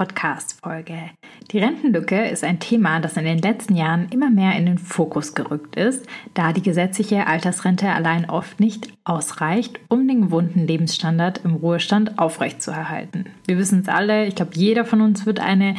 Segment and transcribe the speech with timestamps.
[0.00, 1.10] Podcast-Folge.
[1.50, 5.34] Die Rentenlücke ist ein Thema, das in den letzten Jahren immer mehr in den Fokus
[5.34, 11.52] gerückt ist, da die gesetzliche Altersrente allein oft nicht ausreicht, um den gewohnten Lebensstandard im
[11.52, 13.26] Ruhestand aufrechtzuerhalten.
[13.46, 15.74] Wir wissen es alle, ich glaube, jeder von uns wird eine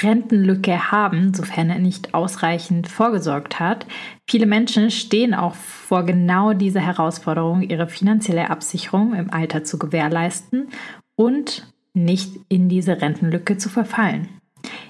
[0.00, 3.86] Rentenlücke haben, sofern er nicht ausreichend vorgesorgt hat.
[4.26, 10.68] Viele Menschen stehen auch vor genau dieser Herausforderung, ihre finanzielle Absicherung im Alter zu gewährleisten
[11.14, 14.28] und nicht in diese Rentenlücke zu verfallen.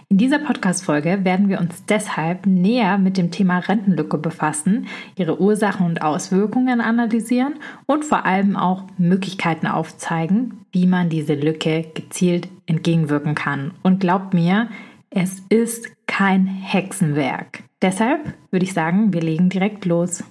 [0.08, 5.84] In dieser Podcast-Folge werden wir uns deshalb näher mit dem Thema Rentenlücke befassen, ihre Ursachen
[5.84, 7.54] und Auswirkungen analysieren
[7.86, 13.72] und vor allem auch Möglichkeiten aufzeigen, wie man diese Lücke gezielt entgegenwirken kann.
[13.82, 14.68] Und glaubt mir,
[15.10, 17.64] es ist kein Hexenwerk.
[17.82, 20.22] Deshalb würde ich sagen, wir legen direkt los.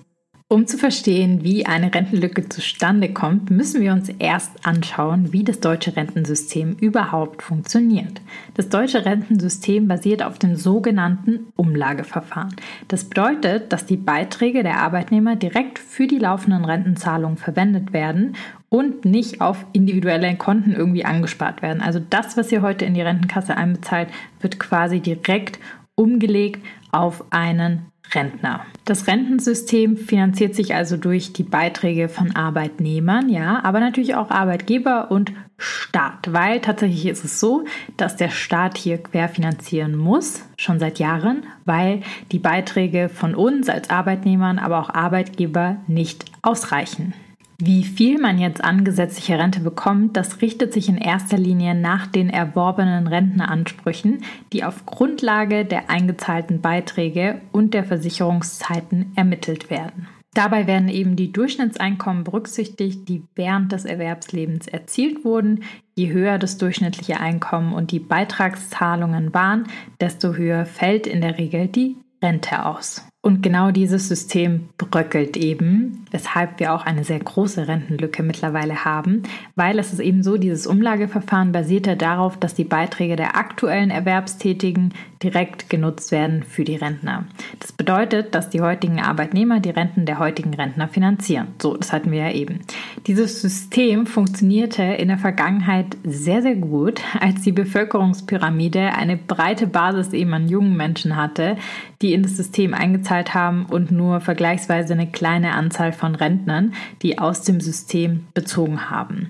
[0.48, 5.60] Um zu verstehen, wie eine Rentenlücke zustande kommt, müssen wir uns erst anschauen, wie das
[5.60, 8.22] deutsche Rentensystem überhaupt funktioniert.
[8.54, 12.56] Das deutsche Rentensystem basiert auf dem sogenannten Umlageverfahren.
[12.88, 18.36] Das bedeutet, dass die Beiträge der Arbeitnehmer direkt für die laufenden Rentenzahlungen verwendet werden
[18.70, 21.82] und nicht auf individuelle Konten irgendwie angespart werden.
[21.82, 24.10] Also das, was ihr heute in die Rentenkasse einbezahlt,
[24.42, 25.58] wird quasi direkt
[25.96, 28.66] umgelegt auf einen Rentner.
[28.86, 35.12] Das Rentensystem finanziert sich also durch die Beiträge von Arbeitnehmern, ja, aber natürlich auch Arbeitgeber
[35.12, 37.64] und Staat, weil tatsächlich ist es so,
[37.96, 42.02] dass der Staat hier querfinanzieren muss, schon seit Jahren, weil
[42.34, 47.14] die Beiträge von uns als Arbeitnehmern, aber auch Arbeitgeber nicht ausreichen.
[47.58, 52.06] Wie viel man jetzt an gesetzlicher Rente bekommt, das richtet sich in erster Linie nach
[52.06, 60.10] den erworbenen Rentenansprüchen, die auf Grundlage der eingezahlten Beiträge und der Versicherungszeiten ermittelt werden.
[60.34, 65.64] Dabei werden eben die Durchschnittseinkommen berücksichtigt, die während des Erwerbslebens erzielt wurden.
[65.96, 69.68] Je höher das durchschnittliche Einkommen und die Beitragszahlungen waren,
[70.02, 73.08] desto höher fällt in der Regel die Rente aus.
[73.26, 79.24] Und genau dieses System bröckelt eben, weshalb wir auch eine sehr große Rentenlücke mittlerweile haben,
[79.56, 83.90] weil es ist eben so, dieses Umlageverfahren basiert ja darauf, dass die Beiträge der aktuellen
[83.90, 84.94] Erwerbstätigen
[85.24, 87.26] direkt genutzt werden für die Rentner.
[87.60, 91.48] Das bedeutet, dass die heutigen Arbeitnehmer die Renten der heutigen Rentner finanzieren.
[91.60, 92.60] So, das hatten wir ja eben.
[93.08, 100.14] Dieses System funktionierte in der Vergangenheit sehr, sehr gut, als die Bevölkerungspyramide eine breite Basis
[100.14, 101.58] eben an jungen Menschen hatte,
[102.02, 107.20] die in das System eingezahlt haben und nur vergleichsweise eine kleine Anzahl von Rentnern, die
[107.20, 109.30] aus dem System bezogen haben.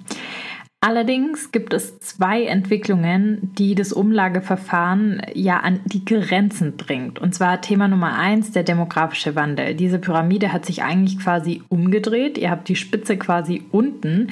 [0.81, 7.17] Allerdings gibt es zwei Entwicklungen, die das Umlageverfahren ja an die Grenzen bringt.
[7.17, 9.73] Und zwar Thema Nummer eins, der demografische Wandel.
[9.73, 12.37] Diese Pyramide hat sich eigentlich quasi umgedreht.
[12.37, 14.27] Ihr habt die Spitze quasi unten.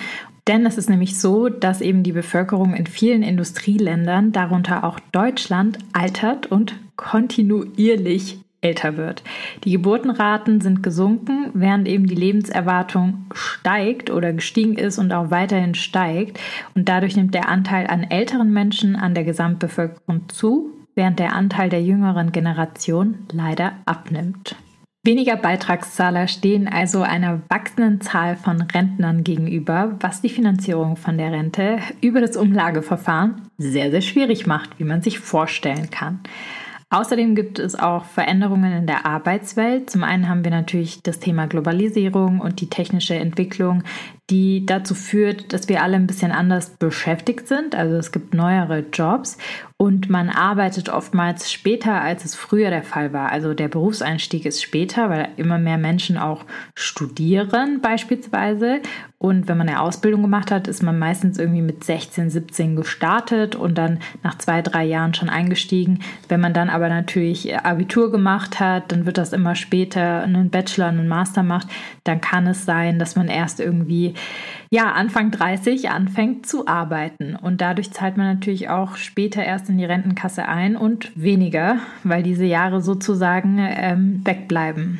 [0.47, 5.77] Denn es ist nämlich so, dass eben die Bevölkerung in vielen Industrieländern, darunter auch Deutschland,
[5.93, 9.23] altert und kontinuierlich älter wird.
[9.63, 15.75] Die Geburtenraten sind gesunken, während eben die Lebenserwartung steigt oder gestiegen ist und auch weiterhin
[15.75, 16.39] steigt.
[16.73, 21.69] Und dadurch nimmt der Anteil an älteren Menschen an der Gesamtbevölkerung zu, während der Anteil
[21.69, 24.55] der jüngeren Generation leider abnimmt.
[25.05, 31.33] Weniger Beitragszahler stehen also einer wachsenden Zahl von Rentnern gegenüber, was die Finanzierung von der
[31.33, 36.21] Rente über das Umlageverfahren sehr, sehr schwierig macht, wie man sich vorstellen kann.
[36.89, 39.89] Außerdem gibt es auch Veränderungen in der Arbeitswelt.
[39.89, 43.83] Zum einen haben wir natürlich das Thema Globalisierung und die technische Entwicklung,
[44.29, 47.75] die dazu führt, dass wir alle ein bisschen anders beschäftigt sind.
[47.75, 49.37] Also es gibt neuere Jobs
[49.83, 53.33] und man arbeitet oftmals später, als es früher der Fall war.
[53.33, 58.79] Also der Berufseinstieg ist später, weil immer mehr Menschen auch studieren beispielsweise.
[59.17, 63.55] Und wenn man eine Ausbildung gemacht hat, ist man meistens irgendwie mit 16, 17 gestartet
[63.55, 65.99] und dann nach zwei, drei Jahren schon eingestiegen.
[66.27, 70.87] Wenn man dann aber natürlich Abitur gemacht hat, dann wird das immer später einen Bachelor,
[70.87, 71.67] einen Master macht,
[72.03, 74.12] dann kann es sein, dass man erst irgendwie
[74.69, 77.35] ja, Anfang 30 anfängt zu arbeiten.
[77.35, 82.23] Und dadurch zahlt man natürlich auch später erst in die Rentenkasse ein und weniger, weil
[82.23, 84.99] diese Jahre sozusagen ähm, wegbleiben.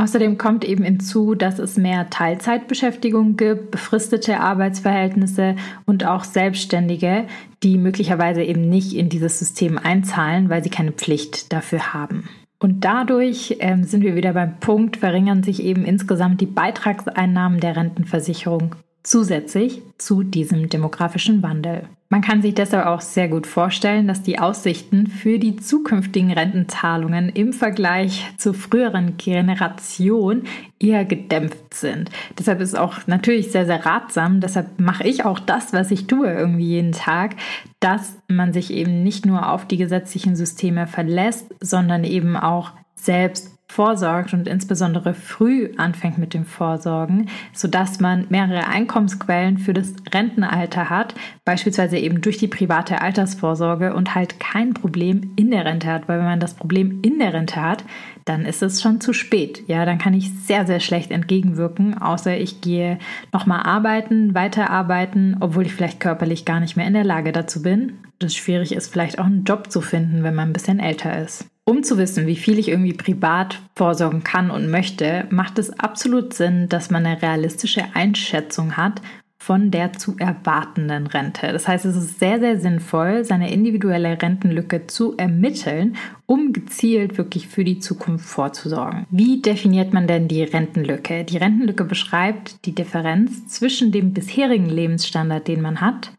[0.00, 7.26] Außerdem kommt eben hinzu, dass es mehr Teilzeitbeschäftigung gibt, befristete Arbeitsverhältnisse und auch Selbstständige,
[7.62, 12.28] die möglicherweise eben nicht in dieses System einzahlen, weil sie keine Pflicht dafür haben.
[12.62, 17.74] Und dadurch ähm, sind wir wieder beim Punkt, verringern sich eben insgesamt die Beitragseinnahmen der
[17.74, 21.88] Rentenversicherung zusätzlich zu diesem demografischen Wandel.
[22.12, 27.28] Man kann sich deshalb auch sehr gut vorstellen, dass die Aussichten für die zukünftigen Rentenzahlungen
[27.28, 30.42] im Vergleich zur früheren Generation
[30.80, 32.10] eher gedämpft sind.
[32.36, 36.26] Deshalb ist auch natürlich sehr, sehr ratsam, deshalb mache ich auch das, was ich tue
[36.26, 37.36] irgendwie jeden Tag,
[37.78, 43.59] dass man sich eben nicht nur auf die gesetzlichen Systeme verlässt, sondern eben auch selbst
[43.70, 50.90] vorsorgt und insbesondere früh anfängt mit dem Vorsorgen, sodass man mehrere Einkommensquellen für das Rentenalter
[50.90, 51.14] hat,
[51.44, 56.18] beispielsweise eben durch die private Altersvorsorge und halt kein Problem in der Rente hat, weil
[56.18, 57.84] wenn man das Problem in der Rente hat,
[58.24, 59.62] dann ist es schon zu spät.
[59.68, 62.98] Ja, dann kann ich sehr, sehr schlecht entgegenwirken, außer ich gehe
[63.32, 67.98] nochmal arbeiten, weiterarbeiten, obwohl ich vielleicht körperlich gar nicht mehr in der Lage dazu bin.
[68.18, 71.48] Das schwierig ist, vielleicht auch einen Job zu finden, wenn man ein bisschen älter ist.
[71.70, 76.34] Um zu wissen, wie viel ich irgendwie privat vorsorgen kann und möchte, macht es absolut
[76.34, 79.00] Sinn, dass man eine realistische Einschätzung hat
[79.40, 81.52] von der zu erwartenden Rente.
[81.52, 85.94] Das heißt, es ist sehr, sehr sinnvoll, seine individuelle Rentenlücke zu ermitteln,
[86.26, 89.06] um gezielt wirklich für die Zukunft vorzusorgen.
[89.08, 91.22] Wie definiert man denn die Rentenlücke?
[91.22, 96.10] Die Rentenlücke beschreibt die Differenz zwischen dem bisherigen Lebensstandard, den man hat,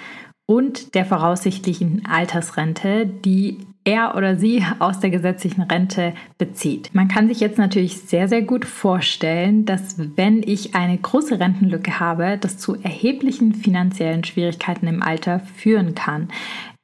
[0.45, 6.89] und der voraussichtlichen Altersrente, die er oder sie aus der gesetzlichen Rente bezieht.
[6.93, 11.99] Man kann sich jetzt natürlich sehr, sehr gut vorstellen, dass wenn ich eine große Rentenlücke
[11.99, 16.29] habe, das zu erheblichen finanziellen Schwierigkeiten im Alter führen kann.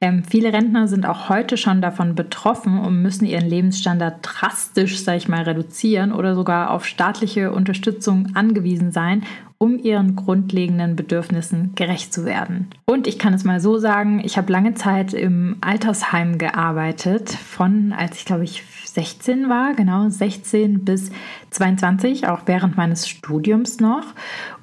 [0.00, 5.18] Ähm, viele Rentner sind auch heute schon davon betroffen und müssen ihren Lebensstandard drastisch, sage
[5.18, 9.24] ich mal, reduzieren oder sogar auf staatliche Unterstützung angewiesen sein,
[9.58, 12.68] um ihren grundlegenden Bedürfnissen gerecht zu werden.
[12.86, 17.92] Und ich kann es mal so sagen, ich habe lange Zeit im Altersheim gearbeitet, von
[17.92, 21.10] als ich glaube ich 16 war, genau 16 bis
[21.50, 24.04] 22, auch während meines Studiums noch.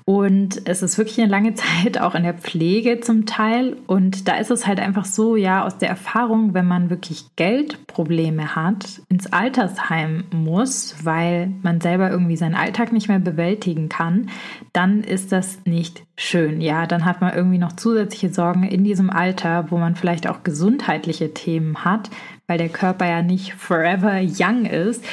[0.07, 3.75] Und es ist wirklich eine lange Zeit auch in der Pflege zum Teil.
[3.88, 8.56] Und da ist es halt einfach so, ja, aus der Erfahrung, wenn man wirklich Geldprobleme
[8.56, 14.30] hat, ins Altersheim muss, weil man selber irgendwie seinen Alltag nicht mehr bewältigen kann,
[14.74, 16.62] dann ist das nicht schön.
[16.62, 20.44] Ja, dann hat man irgendwie noch zusätzliche Sorgen in diesem Alter, wo man vielleicht auch
[20.44, 22.12] gesundheitliche Themen hat,
[22.47, 25.03] weil der Körper ja nicht forever young ist,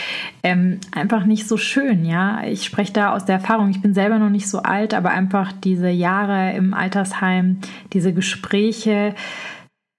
[0.42, 2.04] ähm, einfach nicht so schön.
[2.04, 3.70] Ja, ich spreche da aus der Erfahrung.
[3.70, 7.58] Ich bin selber noch nicht so alt, aber einfach diese Jahre im Altersheim,
[7.92, 9.14] diese Gespräche,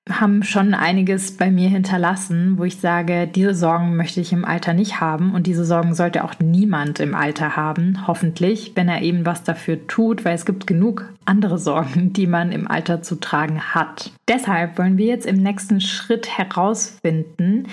[0.10, 4.74] haben schon einiges bei mir hinterlassen, wo ich sage, diese Sorgen möchte ich im Alter
[4.74, 9.26] nicht haben und diese Sorgen sollte auch niemand im Alter haben, hoffentlich, wenn er eben
[9.26, 13.62] was dafür tut, weil es gibt genug andere Sorgen, die man im Alter zu tragen
[13.74, 14.12] hat.
[14.28, 17.68] Deshalb wollen wir jetzt im nächsten Schritt herausfinden,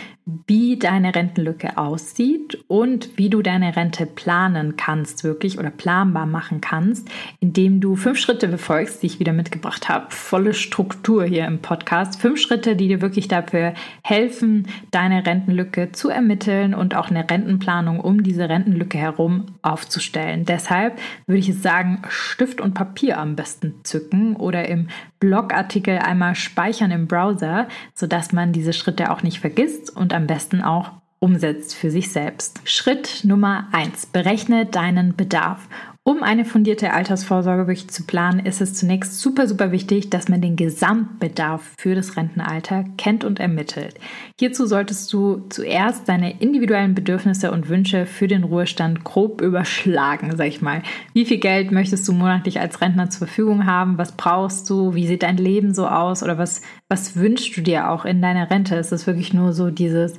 [0.46, 6.60] wie deine Rentenlücke aussieht und wie du deine Rente planen kannst, wirklich oder planbar machen
[6.60, 7.08] kannst,
[7.40, 10.06] indem du fünf Schritte befolgst, die ich wieder mitgebracht habe.
[10.10, 12.20] Volle Struktur hier im Podcast.
[12.20, 18.00] Fünf Schritte, die dir wirklich dafür helfen, deine Rentenlücke zu ermitteln und auch eine Rentenplanung
[18.00, 20.44] um diese Rentenlücke herum aufzustellen.
[20.44, 24.88] Deshalb würde ich sagen, Stift und Papier am besten zücken oder im
[25.20, 30.62] Blogartikel einmal speichern im Browser, sodass man diese Schritte auch nicht vergisst und am besten
[30.62, 32.60] auch umsetzt für sich selbst.
[32.64, 35.68] Schritt Nummer eins: Berechne deinen Bedarf.
[36.02, 40.40] Um eine fundierte Altersvorsorge wirklich zu planen, ist es zunächst super, super wichtig, dass man
[40.40, 43.96] den Gesamtbedarf für das Rentenalter kennt und ermittelt.
[44.38, 50.46] Hierzu solltest du zuerst deine individuellen Bedürfnisse und Wünsche für den Ruhestand grob überschlagen, sag
[50.46, 50.82] ich mal.
[51.12, 53.98] Wie viel Geld möchtest du monatlich als Rentner zur Verfügung haben?
[53.98, 54.94] Was brauchst du?
[54.94, 56.22] Wie sieht dein Leben so aus?
[56.22, 58.74] Oder was, was wünschst du dir auch in deiner Rente?
[58.74, 60.14] Ist es wirklich nur so dieses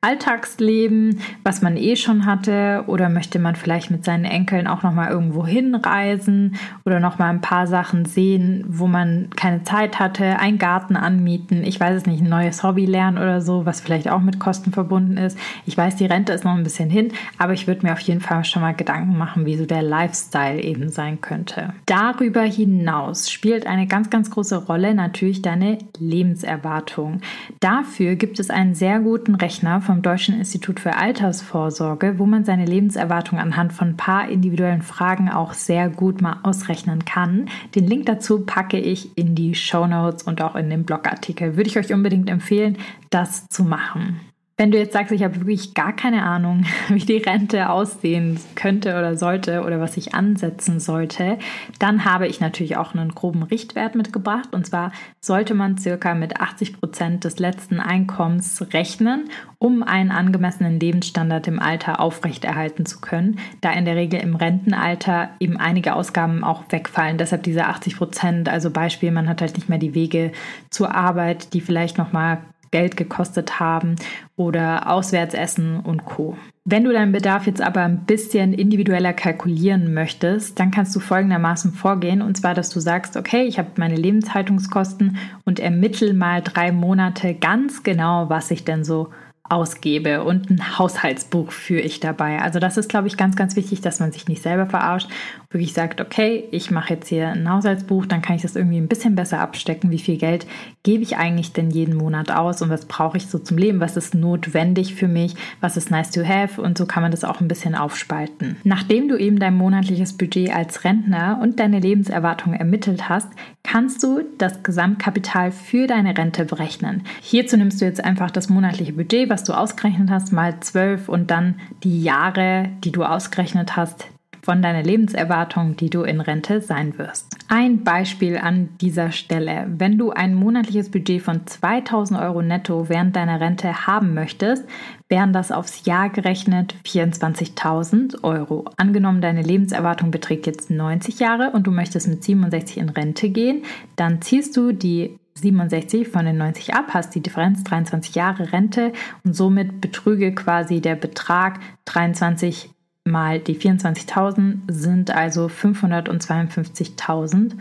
[0.00, 4.92] Alltagsleben, was man eh schon hatte, oder möchte man vielleicht mit seinen Enkeln auch noch
[4.92, 10.38] mal irgendwo hinreisen oder noch mal ein paar Sachen sehen, wo man keine Zeit hatte,
[10.38, 14.08] einen Garten anmieten, ich weiß es nicht, ein neues Hobby lernen oder so, was vielleicht
[14.10, 15.38] auch mit Kosten verbunden ist.
[15.64, 18.20] Ich weiß, die Rente ist noch ein bisschen hin, aber ich würde mir auf jeden
[18.20, 21.72] Fall schon mal Gedanken machen, wie so der Lifestyle eben sein könnte.
[21.86, 27.20] Darüber hinaus spielt eine ganz, ganz große Rolle natürlich deine Lebenserwartung.
[27.60, 32.66] Dafür gibt es einen sehr guten Rechner vom Deutschen Institut für Altersvorsorge, wo man seine
[32.66, 37.48] Lebenserwartung anhand von ein paar individuellen Fragen auch sehr gut mal ausrechnen kann.
[37.74, 41.56] Den Link dazu packe ich in die Show Notes und auch in den Blogartikel.
[41.56, 42.76] Würde ich euch unbedingt empfehlen,
[43.10, 44.20] das zu machen.
[44.58, 48.96] Wenn du jetzt sagst, ich habe wirklich gar keine Ahnung, wie die Rente aussehen könnte
[48.96, 51.38] oder sollte oder was ich ansetzen sollte,
[51.78, 54.54] dann habe ich natürlich auch einen groben Richtwert mitgebracht.
[54.54, 60.80] Und zwar sollte man circa mit 80 Prozent des letzten Einkommens rechnen, um einen angemessenen
[60.80, 66.44] Lebensstandard im Alter aufrechterhalten zu können, da in der Regel im Rentenalter eben einige Ausgaben
[66.44, 67.18] auch wegfallen.
[67.18, 70.32] Deshalb diese 80 Prozent, also Beispiel, man hat halt nicht mehr die Wege
[70.70, 72.38] zur Arbeit, die vielleicht nochmal
[72.70, 73.96] Geld gekostet haben
[74.36, 76.36] oder Auswärtsessen und Co.
[76.68, 81.72] Wenn du deinen Bedarf jetzt aber ein bisschen individueller kalkulieren möchtest, dann kannst du folgendermaßen
[81.72, 82.22] vorgehen.
[82.22, 87.34] Und zwar, dass du sagst, okay, ich habe meine Lebenshaltungskosten und ermittel mal drei Monate
[87.34, 89.10] ganz genau, was ich denn so
[89.48, 92.40] ausgebe und ein Haushaltsbuch führe ich dabei.
[92.40, 95.08] Also das ist, glaube ich, ganz, ganz wichtig, dass man sich nicht selber verarscht,
[95.50, 98.88] wirklich sagt, okay, ich mache jetzt hier ein Haushaltsbuch, dann kann ich das irgendwie ein
[98.88, 100.46] bisschen besser abstecken, wie viel Geld
[100.82, 103.96] gebe ich eigentlich denn jeden Monat aus und was brauche ich so zum Leben, was
[103.96, 107.40] ist notwendig für mich, was ist nice to have und so kann man das auch
[107.40, 108.56] ein bisschen aufspalten.
[108.64, 113.28] Nachdem du eben dein monatliches Budget als Rentner und deine Lebenserwartung ermittelt hast,
[113.66, 117.02] kannst du das Gesamtkapital für deine Rente berechnen.
[117.20, 121.30] Hierzu nimmst du jetzt einfach das monatliche Budget, was du ausgerechnet hast, mal 12 und
[121.32, 124.06] dann die Jahre, die du ausgerechnet hast,
[124.46, 127.36] von deiner Lebenserwartung, die du in Rente sein wirst.
[127.48, 129.66] Ein Beispiel an dieser Stelle.
[129.76, 134.64] Wenn du ein monatliches Budget von 2000 Euro netto während deiner Rente haben möchtest,
[135.08, 138.66] wären das aufs Jahr gerechnet 24.000 Euro.
[138.76, 143.64] Angenommen, deine Lebenserwartung beträgt jetzt 90 Jahre und du möchtest mit 67 in Rente gehen,
[143.96, 148.92] dann ziehst du die 67 von den 90 ab, hast die Differenz 23 Jahre Rente
[149.24, 152.70] und somit betrüge quasi der Betrag 23
[153.06, 157.52] mal die 24.000 sind also 552.000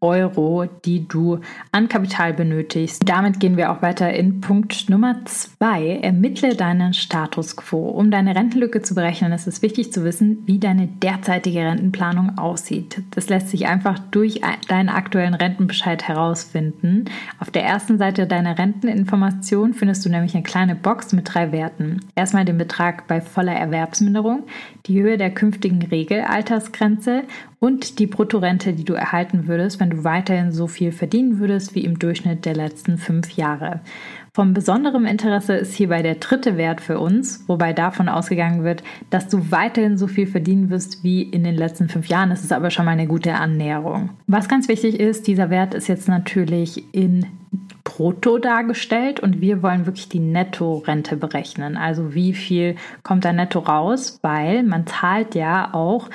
[0.00, 1.40] Euro, die du
[1.72, 3.02] an Kapital benötigst.
[3.04, 5.98] Damit gehen wir auch weiter in Punkt Nummer zwei.
[6.02, 7.88] Ermittle deinen Status quo.
[7.88, 13.02] Um deine Rentenlücke zu berechnen, ist es wichtig zu wissen, wie deine derzeitige Rentenplanung aussieht.
[13.10, 17.06] Das lässt sich einfach durch deinen aktuellen Rentenbescheid herausfinden.
[17.40, 22.02] Auf der ersten Seite deiner Renteninformation findest du nämlich eine kleine Box mit drei Werten.
[22.14, 24.44] Erstmal den Betrag bei voller Erwerbsminderung,
[24.88, 27.24] die Höhe der künftigen Regelaltersgrenze
[27.60, 31.84] und die Bruttorente, die du erhalten würdest, wenn du weiterhin so viel verdienen würdest wie
[31.84, 33.80] im Durchschnitt der letzten fünf Jahre.
[34.38, 39.26] Von besonderem Interesse ist hierbei der dritte Wert für uns, wobei davon ausgegangen wird, dass
[39.26, 42.30] du weiterhin so viel verdienen wirst wie in den letzten fünf Jahren.
[42.30, 44.10] Das ist aber schon mal eine gute Annäherung.
[44.28, 47.26] Was ganz wichtig ist, dieser Wert ist jetzt natürlich in
[47.82, 51.76] brutto dargestellt und wir wollen wirklich die Nettorente berechnen.
[51.76, 56.10] Also wie viel kommt da netto raus, weil man zahlt ja auch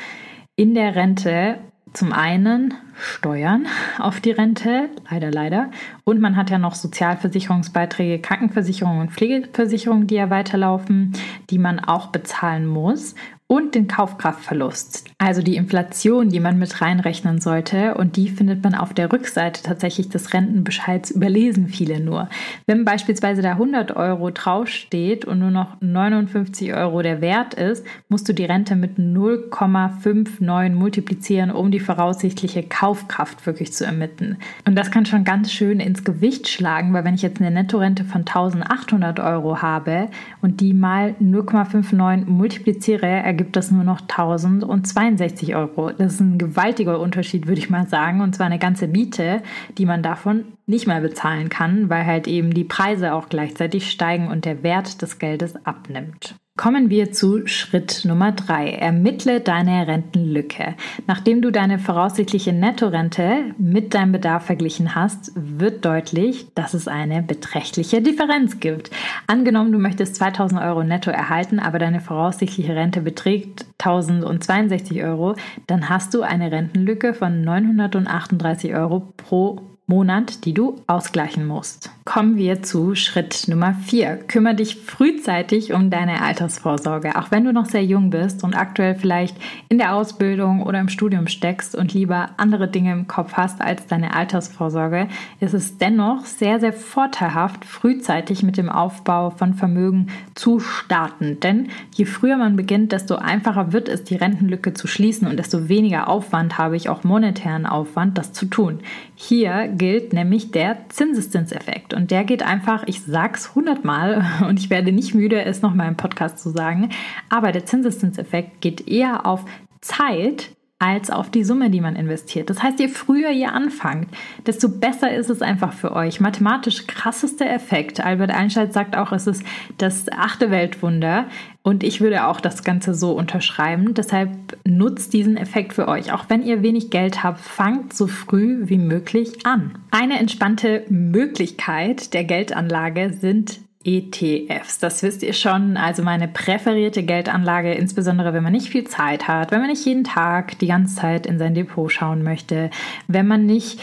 [0.56, 1.58] in der Rente
[1.94, 3.68] zum einen Steuern
[4.00, 5.72] auf die Rente, leider, leider.
[6.04, 11.14] Und man hat ja noch Sozialversicherungsbeiträge, Krankenversicherung und Pflegeversicherung, die ja weiterlaufen,
[11.50, 13.16] die man auch bezahlen muss
[13.54, 17.94] und den Kaufkraftverlust, also die Inflation, die man mit reinrechnen sollte.
[17.94, 22.30] Und die findet man auf der Rückseite tatsächlich des Rentenbescheids, überlesen viele nur.
[22.66, 28.28] Wenn beispielsweise da 100 Euro draufsteht und nur noch 59 Euro der Wert ist, musst
[28.28, 34.38] du die Rente mit 0,59 multiplizieren, um die voraussichtliche Kaufkraft wirklich zu ermitteln.
[34.66, 38.04] Und das kann schon ganz schön ins Gewicht schlagen, weil wenn ich jetzt eine Nettorente
[38.04, 40.10] von 1800 Euro habe
[40.42, 45.92] und die mal 0,59 multipliziere, ergibt gibt das nur noch 1062 Euro.
[45.92, 48.22] Das ist ein gewaltiger Unterschied, würde ich mal sagen.
[48.22, 49.44] Und zwar eine ganze Miete,
[49.78, 54.30] die man davon nicht mehr bezahlen kann, weil halt eben die Preise auch gleichzeitig steigen
[54.30, 56.36] und der Wert des Geldes abnimmt.
[56.56, 58.70] Kommen wir zu Schritt Nummer drei.
[58.70, 60.76] Ermittle deine Rentenlücke.
[61.08, 67.24] Nachdem du deine voraussichtliche Nettorente mit deinem Bedarf verglichen hast, wird deutlich, dass es eine
[67.24, 68.92] beträchtliche Differenz gibt.
[69.26, 75.90] Angenommen, du möchtest 2000 Euro netto erhalten, aber deine voraussichtliche Rente beträgt 1062 Euro, dann
[75.90, 81.92] hast du eine Rentenlücke von 938 Euro pro Monat, die du ausgleichen musst.
[82.04, 84.18] Kommen wir zu Schritt Nummer 4.
[84.28, 87.16] Kümmere dich frühzeitig um deine Altersvorsorge.
[87.16, 89.38] Auch wenn du noch sehr jung bist und aktuell vielleicht
[89.70, 93.86] in der Ausbildung oder im Studium steckst und lieber andere Dinge im Kopf hast als
[93.86, 95.08] deine Altersvorsorge,
[95.40, 101.40] ist es dennoch sehr, sehr vorteilhaft, frühzeitig mit dem Aufbau von Vermögen zu starten.
[101.40, 105.70] Denn je früher man beginnt, desto einfacher wird es, die Rentenlücke zu schließen und desto
[105.70, 108.80] weniger Aufwand habe ich auch monetären Aufwand, das zu tun.
[109.16, 111.94] Hier gilt nämlich der Zinseszinseffekt.
[111.94, 115.98] Und der geht einfach, ich sag's hundertmal und ich werde nicht müde, es nochmal im
[115.98, 116.90] Podcast zu sagen,
[117.28, 119.44] aber der Zinseszinseffekt geht eher auf
[119.82, 122.50] Zeit als auf die Summe, die man investiert.
[122.50, 124.10] Das heißt, je früher ihr anfangt,
[124.46, 126.20] desto besser ist es einfach für euch.
[126.20, 128.04] Mathematisch krassester Effekt.
[128.04, 129.44] Albert Einstein sagt auch, es ist
[129.78, 131.26] das achte Weltwunder.
[131.62, 133.94] Und ich würde auch das Ganze so unterschreiben.
[133.94, 136.12] Deshalb nutzt diesen Effekt für euch.
[136.12, 139.78] Auch wenn ihr wenig Geld habt, fangt so früh wie möglich an.
[139.92, 144.80] Eine entspannte Möglichkeit der Geldanlage sind ETFs.
[144.80, 145.78] Das wisst ihr schon.
[145.78, 150.04] Also meine präferierte Geldanlage, insbesondere wenn man nicht viel Zeit hat, wenn man nicht jeden
[150.04, 152.70] Tag die ganze Zeit in sein Depot schauen möchte,
[153.08, 153.80] wenn man nicht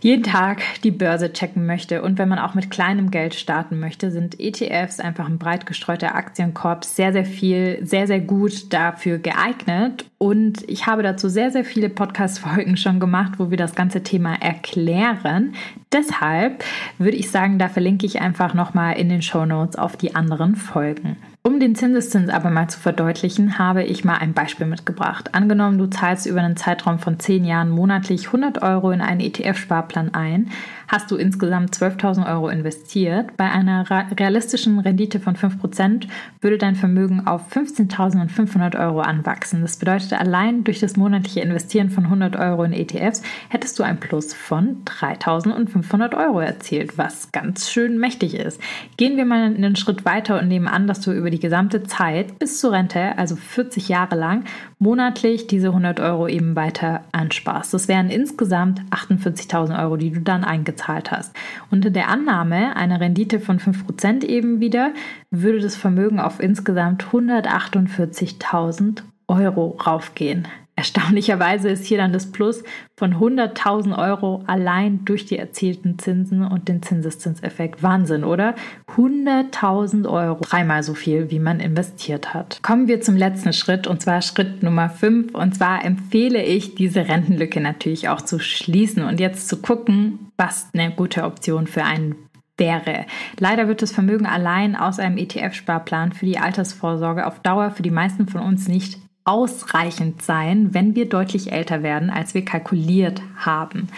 [0.00, 4.10] jeden Tag die Börse checken möchte und wenn man auch mit kleinem Geld starten möchte,
[4.10, 10.04] sind ETFs einfach ein breit gestreuter Aktienkorb sehr, sehr viel, sehr, sehr gut dafür geeignet.
[10.18, 14.34] Und ich habe dazu sehr, sehr viele Podcast-Folgen schon gemacht, wo wir das ganze Thema
[14.34, 15.54] erklären.
[15.92, 16.64] Deshalb
[16.98, 20.56] würde ich sagen, da verlinke ich einfach nochmal in den Show Notes auf die anderen
[20.56, 21.16] Folgen.
[21.46, 25.32] Um den Zinseszins aber mal zu verdeutlichen, habe ich mal ein Beispiel mitgebracht.
[25.32, 30.12] Angenommen, du zahlst über einen Zeitraum von 10 Jahren monatlich 100 Euro in einen ETF-Sparplan
[30.12, 30.50] ein,
[30.88, 33.36] hast du insgesamt 12.000 Euro investiert.
[33.36, 36.06] Bei einer realistischen Rendite von 5%
[36.40, 39.62] würde dein Vermögen auf 15.500 Euro anwachsen.
[39.62, 43.98] Das bedeutet, allein durch das monatliche Investieren von 100 Euro in ETFs hättest du ein
[43.98, 48.60] Plus von 3.500 Euro erzielt, was ganz schön mächtig ist.
[48.96, 52.38] Gehen wir mal einen Schritt weiter und nehmen an, dass du über die gesamte Zeit
[52.38, 54.44] bis zur Rente, also 40 Jahre lang,
[54.78, 57.74] monatlich diese 100 Euro eben weiter ansparst.
[57.74, 60.75] Das wären insgesamt 48.000 Euro, die du dann eingezahlt
[61.10, 61.34] hast.
[61.70, 64.92] Unter der Annahme einer Rendite von 5% eben wieder,
[65.30, 70.46] würde das Vermögen auf insgesamt 148.000 Euro raufgehen.
[70.78, 72.62] Erstaunlicherweise ist hier dann das Plus
[72.98, 77.82] von 100.000 Euro allein durch die erzielten Zinsen und den Zinseszinseffekt.
[77.82, 78.54] Wahnsinn, oder?
[78.94, 82.62] 100.000 Euro, dreimal so viel, wie man investiert hat.
[82.62, 85.34] Kommen wir zum letzten Schritt und zwar Schritt Nummer 5.
[85.34, 90.68] Und zwar empfehle ich, diese Rentenlücke natürlich auch zu schließen und jetzt zu gucken, was
[90.74, 92.16] eine gute Option für einen
[92.58, 93.06] wäre.
[93.38, 97.90] Leider wird das Vermögen allein aus einem ETF-Sparplan für die Altersvorsorge auf Dauer für die
[97.90, 103.88] meisten von uns nicht ausreichend sein, wenn wir deutlich älter werden, als wir kalkuliert haben.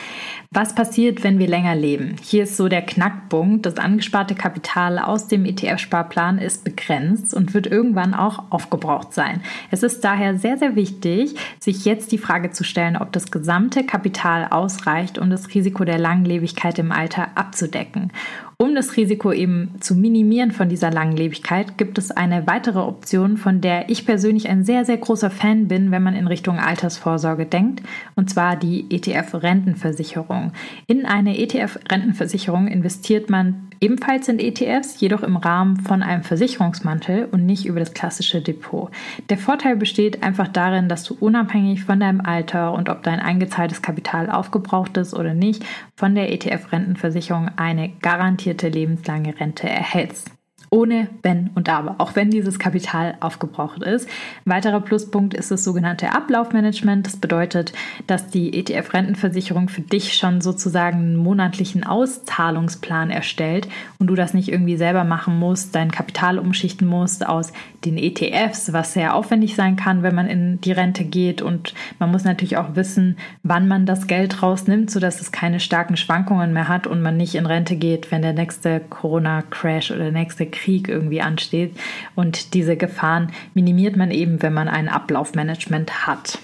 [0.51, 2.17] Was passiert, wenn wir länger leben?
[2.23, 3.67] Hier ist so der Knackpunkt.
[3.67, 9.43] Das angesparte Kapital aus dem ETF-Sparplan ist begrenzt und wird irgendwann auch aufgebraucht sein.
[9.71, 13.85] Es ist daher sehr, sehr wichtig, sich jetzt die Frage zu stellen, ob das gesamte
[13.85, 18.12] Kapital ausreicht, um das Risiko der Langlebigkeit im Alter abzudecken.
[18.61, 23.61] Um das Risiko eben zu minimieren von dieser Langlebigkeit, gibt es eine weitere Option, von
[23.61, 27.85] der ich persönlich ein sehr, sehr großer Fan bin, wenn man in Richtung Altersvorsorge denkt,
[28.16, 30.55] und zwar die ETF-Rentenversicherung.
[30.88, 37.47] In eine ETF-Rentenversicherung investiert man Ebenfalls in ETFs, jedoch im Rahmen von einem Versicherungsmantel und
[37.47, 38.91] nicht über das klassische Depot.
[39.29, 43.83] Der Vorteil besteht einfach darin, dass du unabhängig von deinem Alter und ob dein eingezahltes
[43.83, 45.64] Kapital aufgebraucht ist oder nicht,
[45.97, 50.38] von der ETF-Rentenversicherung eine garantierte lebenslange Rente erhältst
[50.70, 54.09] ohne Wenn und Aber, auch wenn dieses Kapital aufgebraucht ist.
[54.44, 57.07] Ein weiterer Pluspunkt ist das sogenannte Ablaufmanagement.
[57.07, 57.72] Das bedeutet,
[58.07, 64.50] dass die ETF-Rentenversicherung für dich schon sozusagen einen monatlichen Auszahlungsplan erstellt und du das nicht
[64.50, 67.52] irgendwie selber machen musst, dein Kapital umschichten musst aus
[67.85, 71.42] den ETFs, was sehr aufwendig sein kann, wenn man in die Rente geht.
[71.42, 75.96] Und man muss natürlich auch wissen, wann man das Geld rausnimmt, sodass es keine starken
[75.96, 80.12] Schwankungen mehr hat und man nicht in Rente geht, wenn der nächste Corona-Crash oder der
[80.12, 81.75] nächste Krieg irgendwie ansteht.
[82.14, 86.38] Und diese Gefahren minimiert man eben, wenn man ein Ablaufmanagement hat.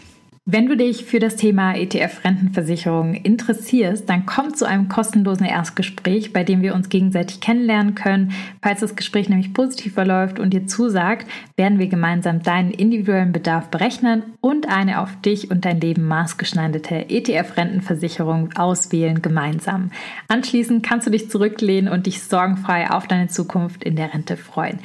[0.47, 6.45] Wenn du dich für das Thema ETF-Rentenversicherung interessierst, dann komm zu einem kostenlosen Erstgespräch, bei
[6.45, 8.33] dem wir uns gegenseitig kennenlernen können.
[8.61, 11.27] Falls das Gespräch nämlich positiv verläuft und dir zusagt,
[11.57, 17.09] werden wir gemeinsam deinen individuellen Bedarf berechnen und eine auf dich und dein Leben maßgeschneiderte
[17.09, 19.93] ETF-Rentenversicherung auswählen gemeinsam.
[20.29, 24.81] Anschließend kannst du dich zurücklehnen und dich sorgenfrei auf deine Zukunft in der Rente freuen.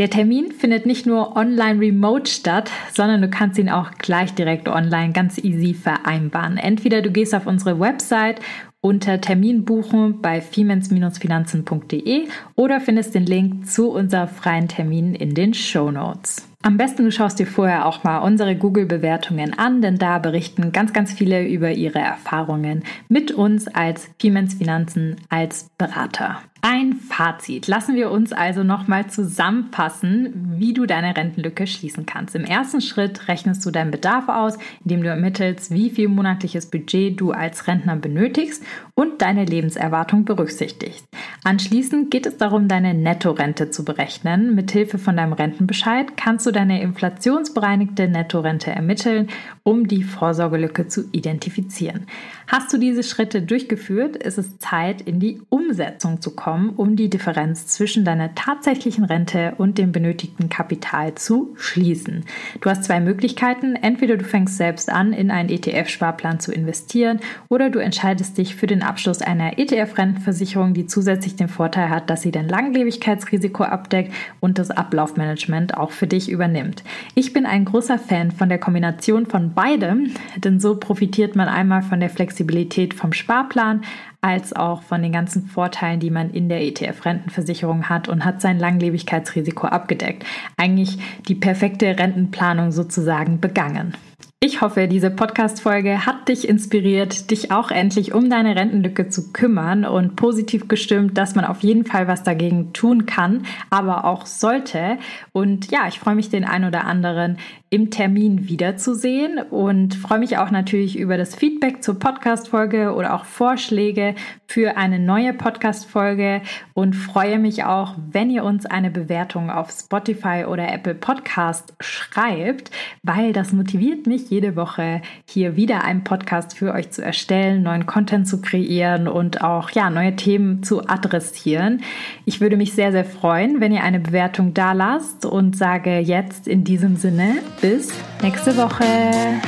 [0.00, 4.66] Der Termin findet nicht nur online remote statt, sondern du kannst ihn auch gleich direkt
[4.66, 6.56] online ganz easy vereinbaren.
[6.56, 8.40] Entweder du gehst auf unsere Website
[8.82, 15.52] unter Termin buchen bei fiemens-finanzen.de oder findest den Link zu unserer freien Termin in den
[15.52, 16.49] Show Notes.
[16.62, 20.92] Am besten du schaust dir vorher auch mal unsere Google-Bewertungen an, denn da berichten ganz,
[20.92, 26.42] ganz viele über ihre Erfahrungen mit uns als Siemens Finanzen als Berater.
[26.62, 27.68] Ein Fazit.
[27.68, 32.34] Lassen wir uns also nochmal zusammenfassen, wie du deine Rentenlücke schließen kannst.
[32.34, 37.18] Im ersten Schritt rechnest du deinen Bedarf aus, indem du ermittelst, wie viel monatliches Budget
[37.18, 38.62] du als Rentner benötigst
[38.94, 41.08] und deine Lebenserwartung berücksichtigst.
[41.44, 44.54] Anschließend geht es darum, deine Nettorente zu berechnen.
[44.54, 49.28] Mithilfe von deinem Rentenbescheid kannst du deine inflationsbereinigte Nettorente ermitteln
[49.70, 52.08] um die Vorsorgelücke zu identifizieren.
[52.48, 57.08] Hast du diese Schritte durchgeführt, ist es Zeit, in die Umsetzung zu kommen, um die
[57.08, 62.24] Differenz zwischen deiner tatsächlichen Rente und dem benötigten Kapital zu schließen.
[62.60, 63.76] Du hast zwei Möglichkeiten.
[63.76, 68.66] Entweder du fängst selbst an, in einen ETF-Sparplan zu investieren oder du entscheidest dich für
[68.66, 74.58] den Abschluss einer ETF-Rentenversicherung, die zusätzlich den Vorteil hat, dass sie dein Langlebigkeitsrisiko abdeckt und
[74.58, 76.82] das Ablaufmanagement auch für dich übernimmt.
[77.14, 81.82] Ich bin ein großer Fan von der Kombination von beidem, denn so profitiert man einmal
[81.82, 83.82] von der Flexibilität Flexibilität vom Sparplan
[84.20, 88.58] als auch von den ganzen Vorteilen, die man in der ETF-Rentenversicherung hat und hat sein
[88.58, 90.24] Langlebigkeitsrisiko abgedeckt.
[90.56, 93.94] Eigentlich die perfekte Rentenplanung sozusagen begangen.
[94.42, 99.84] Ich hoffe, diese Podcast-Folge hat dich inspiriert, dich auch endlich um deine Rentenlücke zu kümmern
[99.84, 104.96] und positiv gestimmt, dass man auf jeden Fall was dagegen tun kann, aber auch sollte.
[105.32, 107.36] Und ja, ich freue mich, den ein oder anderen
[107.72, 113.24] im Termin wiederzusehen und freue mich auch natürlich über das Feedback zur Podcast-Folge oder auch
[113.24, 114.16] Vorschläge
[114.48, 116.42] für eine neue Podcast-Folge
[116.74, 122.72] und freue mich auch, wenn ihr uns eine Bewertung auf Spotify oder Apple Podcast schreibt,
[123.04, 127.86] weil das motiviert mich jede Woche hier wieder einen Podcast für euch zu erstellen, neuen
[127.86, 131.82] Content zu kreieren und auch ja, neue Themen zu adressieren.
[132.24, 136.48] Ich würde mich sehr, sehr freuen, wenn ihr eine Bewertung da lasst und sage jetzt
[136.48, 137.88] in diesem Sinne bis
[138.22, 139.40] nächste Woche.